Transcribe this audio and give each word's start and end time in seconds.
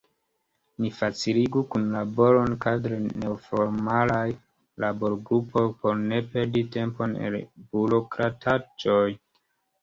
Ni 0.83 0.89
faciligu 0.99 1.61
kunlaboron 1.73 2.55
kadre 2.63 2.97
de 3.03 3.19
neformalaj 3.23 4.23
laborgrupoj 4.85 5.63
por 5.85 6.01
ne 6.07 6.23
perdi 6.33 6.65
tempon 6.77 7.15
en 7.29 7.39
burokrataĵoj. 7.77 9.07